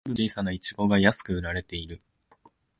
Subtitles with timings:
[0.03, 2.01] 粒の小さなイチゴが安く売られている